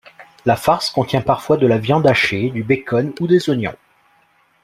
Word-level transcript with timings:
La 0.47 0.55
farce 0.55 0.89
contient 0.89 1.21
parfois 1.21 1.57
de 1.57 1.67
la 1.67 1.77
viande 1.77 2.07
hachée, 2.07 2.49
du 2.49 2.63
bacon 2.63 3.13
ou 3.19 3.27
des 3.27 3.51
oignons. 3.51 3.75